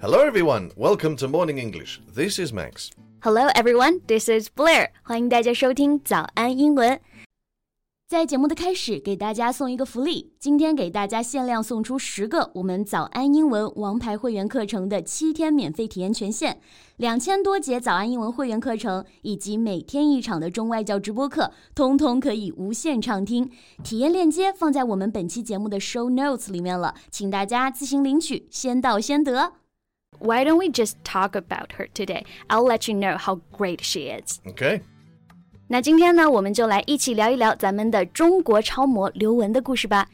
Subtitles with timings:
[0.00, 0.70] Hello, everyone.
[0.76, 2.00] Welcome to Morning English.
[2.14, 2.90] This is Max.
[3.20, 4.00] Hello, everyone.
[4.06, 4.88] This is Blair.
[5.02, 7.00] 欢迎大家收听早安英文。
[8.08, 10.34] 在节目的开始，给大家送一个福利。
[10.38, 16.60] 今天给大家限量送出十个我们早安英文王牌会员课程的七天免费体验权限，
[16.98, 23.50] 两千多节早安英文会员课程以及每天一场的中外教直播课，通通可以无限畅听。
[23.82, 29.54] 体验链接放在我们本期节目的 show notes 里面了，请大家自行领取，先到先得。
[30.18, 32.24] Why don't we just talk about her today?
[32.48, 34.40] I'll let you know how great she is.
[34.46, 34.82] Okay.
[35.68, 40.08] 那今天呢，我们就来一起聊一聊咱们的中国超模刘雯的故事吧。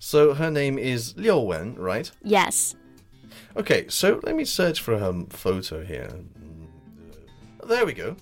[0.00, 2.10] So her name is Liu Wen, right?
[2.22, 2.72] Yes.
[3.54, 6.10] Okay, so let me search for her photo here.
[7.66, 8.16] There we go.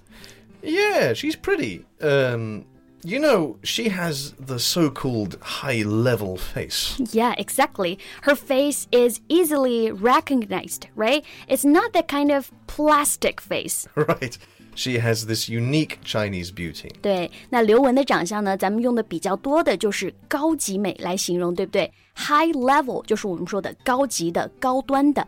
[0.62, 1.85] Yeah, she's pretty.
[2.01, 2.65] Um,
[3.05, 6.97] you know, she has the so called high level face.
[7.12, 7.99] Yeah, exactly.
[8.23, 11.25] Her face is easily recognized, right?
[11.48, 13.89] It's not that kind of plastic face.
[13.97, 14.39] Right.
[14.75, 16.91] She has this unique Chinese beauty.
[17.03, 21.92] 对，那刘雯的长相呢，咱们用的比较多的就是高级美来形容，对不对？
[22.15, 25.27] High level 就是我们说的高级的、高端的。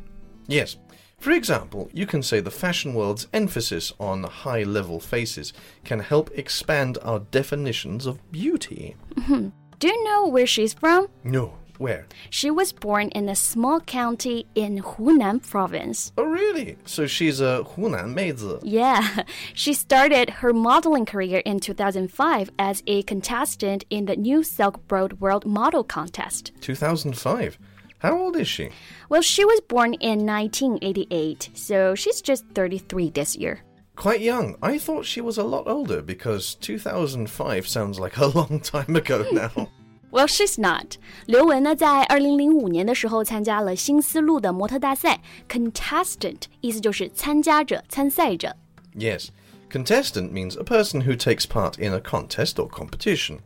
[0.48, 0.76] Yes.
[1.19, 5.51] for example, you can say the fashion world's emphasis on high level faces
[5.83, 8.95] can help expand our definitions of beauty.
[9.15, 9.49] Mm-hmm.
[9.79, 11.07] Do you know where she's from?
[11.23, 12.07] No, where?
[12.29, 16.11] She was born in a small county in Hunan province.
[16.17, 16.77] Oh, really?
[16.85, 18.59] So she's a Hunan 妹子.
[18.63, 24.79] Yeah, she started her modeling career in 2005 as a contestant in the New Silk
[24.89, 26.51] Road World Model Contest.
[26.61, 27.57] 2005.
[27.98, 28.70] How old is she?
[29.08, 33.60] Well, she was born in 1988, so she's just 33 this year.
[33.96, 34.56] Quite young.
[34.60, 39.24] I thought she was a lot older because 2005 sounds like a long time ago
[39.32, 39.68] now.
[40.10, 40.96] Well, she's not.
[41.26, 48.54] 刘雯呢，在二零零五年的时候参加了新丝路的模特大赛，contestant 意思就是参加者、参赛者。
[48.94, 49.28] yes.
[49.70, 53.40] Contestant means a person who takes part in a contest or competition.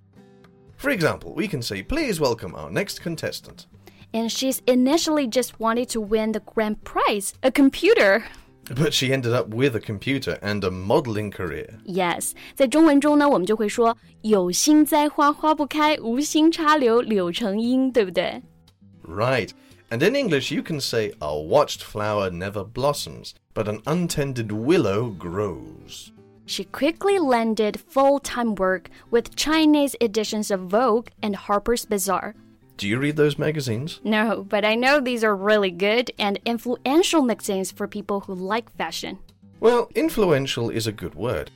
[0.76, 3.66] For example, we can say, please welcome our next contestant.
[4.12, 8.24] And she's initially just wanted to win the grand prize, a computer.
[8.74, 11.78] But she ended up with a computer and a modeling career.
[11.86, 18.42] Yes，在中文中呢，我们就会说“有心栽花花不开，无心插柳柳成荫”，对不对？
[19.06, 19.50] Right.
[19.90, 25.14] And in English, you can say, a watched flower never blossoms, but an untended willow
[25.18, 26.12] grows.
[26.44, 32.34] She quickly landed full-time work with Chinese editions of Vogue and Harper's Bazaar.
[32.82, 34.00] Do you read those magazines?
[34.04, 38.70] No, but I know these are really good and influential magazines for people who like
[38.76, 39.18] fashion.
[39.60, 41.50] Well, influential is a good word.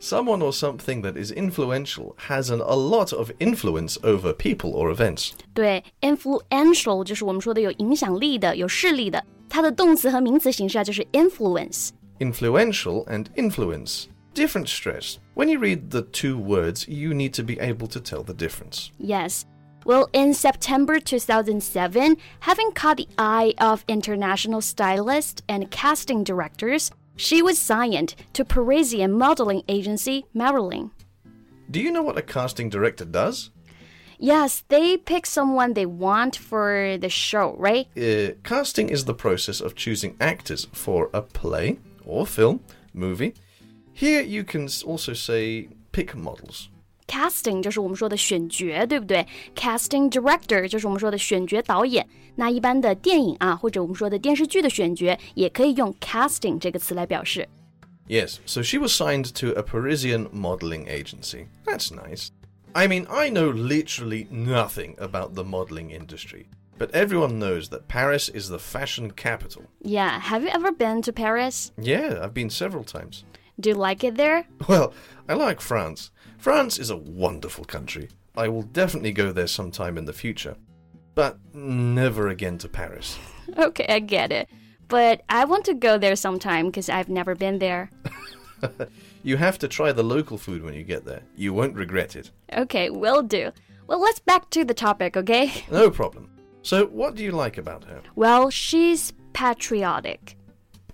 [0.00, 4.90] Someone or something that is influential has an, a lot of influence over people or
[4.90, 5.32] events.
[5.54, 9.24] 对，influential 就是我们说的有影响力的、有势力的。
[9.48, 11.90] 它的动词和名词形式啊，就是 influence。
[12.20, 14.06] Influential and influence.
[14.34, 15.18] Different stress.
[15.34, 18.90] When you read the two words, you need to be able to tell the difference.
[18.98, 19.42] Yes.
[19.85, 27.41] Well, in September 2007, having caught the eye of international stylists and casting directors, she
[27.41, 30.91] was signed to Parisian modeling agency Marilyn.
[31.69, 33.49] Do you know what a casting director does?
[34.19, 37.87] Yes, they pick someone they want for the show, right?
[37.97, 42.61] Uh, casting is the process of choosing actors for a play or film,
[42.93, 43.33] movie.
[43.91, 46.69] Here you can also say pick models
[47.06, 49.26] Casting 就是我们说的选角，对不对？
[49.54, 52.06] Casting director 就是我们说的选角导演。
[52.34, 57.48] 那一般的电影啊，或者我们说的电视剧的选角，也可以用 casting 这个词来表示。
[58.06, 61.46] Yes, so she was signed to a Parisian modeling agency.
[61.64, 62.28] That's nice.
[62.72, 66.46] I mean, I know literally nothing about the modeling industry,
[66.78, 69.64] but everyone knows that Paris is the fashion capital.
[69.82, 71.72] Yeah, have you ever been to Paris?
[71.76, 73.24] Yeah, I've been several times.
[73.59, 74.45] Do you like it there?
[74.67, 74.93] Well,
[75.27, 76.11] I like France.
[76.37, 78.09] France is a wonderful country.
[78.35, 80.55] I will definitely go there sometime in the future.
[81.15, 83.17] But never again to Paris.
[83.57, 84.49] Okay, I get it.
[84.87, 87.91] But I want to go there sometime because I've never been there.
[89.25, 91.21] You have to try the local food when you get there.
[91.37, 92.31] You won't regret it.
[92.51, 93.51] Okay, will do.
[93.87, 95.63] Well, let's back to the topic, okay?
[95.71, 96.29] No problem.
[96.61, 98.01] So, what do you like about her?
[98.15, 100.35] Well, she's patriotic.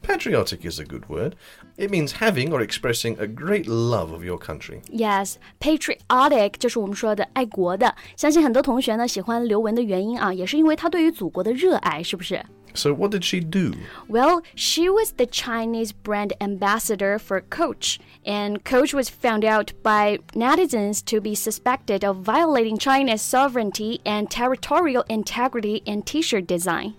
[0.09, 1.35] Patriotic is a good word.
[1.79, 4.83] It means having or expressing a great love of your country.
[4.91, 7.95] Yes, patriotic 就是我们说的爱国的。
[8.15, 12.45] 相信很多同学呢喜欢刘雯的原因啊，也是因为她对于祖国的热爱，是不是
[12.75, 13.77] So, what did she do?
[14.09, 20.19] Well, she was the Chinese brand ambassador for Coach, and Coach was found out by
[20.35, 26.95] netizens to be suspected of violating China's sovereignty and territorial integrity in t shirt design.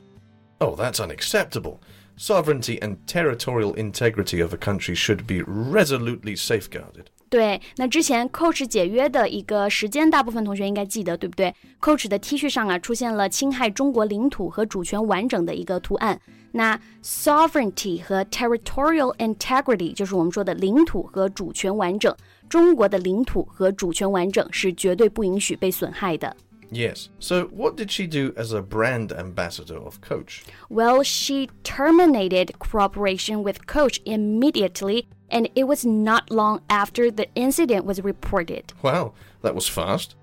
[0.61, 1.81] Oh, that's unacceptable.
[2.20, 7.06] Sovereignty and territorial integrity of a country should be resolutely safeguarded.
[7.30, 16.20] 对，那之前 Coach 解约的一个时间，大部分同学应该记得，对不对？Coach 的 T 恤上啊出现了侵害中国领土和主权完整的一个图案。
[16.52, 22.14] 那 sovereignty 和 territorial integrity 就是我们说的领土和主权完整。
[22.50, 26.36] 中国的领土和主权完整是绝对不允许被损害的。
[26.71, 27.09] Yes.
[27.19, 30.43] So, what did she do as a brand ambassador of Coach?
[30.69, 37.85] Well, she terminated cooperation with Coach immediately, and it was not long after the incident
[37.85, 38.73] was reported.
[38.81, 40.15] Wow, that was fast.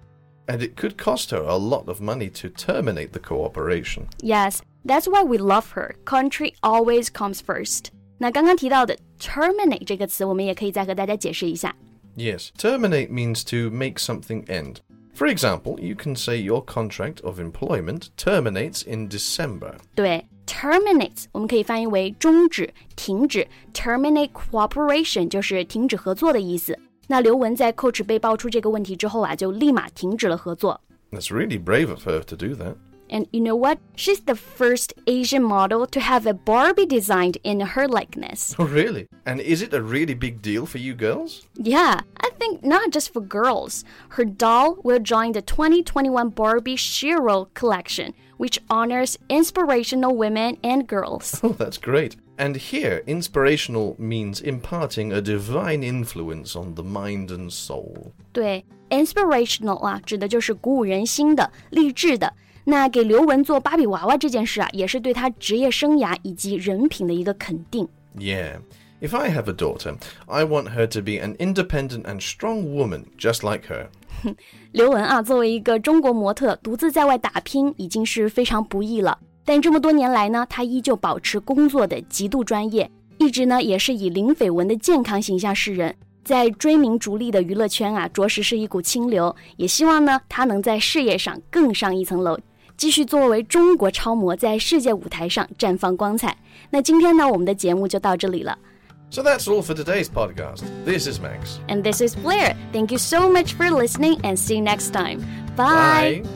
[0.48, 4.08] And it could cost her a lot of money to terminate the cooperation.
[4.20, 5.94] Yes, that's why we love her.
[6.04, 7.92] Country always comes first.
[8.18, 11.74] 那刚刚提到的 terminate 这个词，我们也可以再和大家解释一下。
[12.16, 14.78] Yes, terminate means to make something end.
[15.16, 19.74] For example, you can say your contract of employment terminates in December.
[19.94, 26.78] 对，terminate 我们可以翻译为终止、停止，terminate cooperation 就是停止合作的意思。
[27.08, 30.80] 那刘雯在 Coach 被爆出这个问题之后啊，就立马停止了合作。
[31.10, 32.76] That's really brave of her to do that.
[33.09, 33.79] And you know what?
[33.95, 38.55] She's the first Asian model to have a Barbie designed in her likeness.
[38.59, 39.07] Oh, really?
[39.25, 41.47] And is it a really big deal for you girls?
[41.55, 43.83] Yeah, I think not just for girls.
[44.09, 51.39] Her doll will join the 2021 Barbie Shero collection, which honors inspirational women and girls.
[51.43, 52.17] Oh, that's great.
[52.37, 58.13] And here, inspirational means imparting a divine influence on the mind and soul.
[58.33, 59.79] 对，inspirational
[62.69, 67.87] 那给刘雯做芭比娃娃这件事啊，也是对她职业生涯以及人品的一个肯定。
[68.17, 68.57] Yeah.
[68.99, 73.05] If I have a daughter, I want her to be an independent and strong woman
[73.17, 73.87] just like her.
[74.73, 79.17] 刘雯啊，作为一个中国模特，独自在外打拼已经是非常不易了。
[79.45, 85.95] 但这么多年来呢，她依旧保持工作的极度专业，一直呢也是以零绯闻的健康形象示人。
[86.25, 89.33] 在追名逐利的娱乐圈啊，着实是一股清流。
[89.55, 92.37] 也希望呢，她能在事业上更上一层楼。
[92.77, 96.37] 继续作为中国超模在世界舞台上绽放光彩。
[96.69, 98.57] 那今天呢，我们的节目就到这里了。
[99.09, 100.63] So that's all for today's podcast.
[100.85, 101.59] This is Max.
[101.67, 102.55] And this is Blair.
[102.71, 105.21] Thank you so much for listening and see you next time.
[105.55, 106.21] Bye.
[106.21, 106.29] Bye.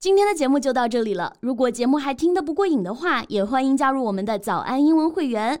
[0.00, 1.34] 今天的节目就到这里了。
[1.40, 5.60] 如果节目还听得不过瘾的话，也欢迎加入我们的早安英文会员。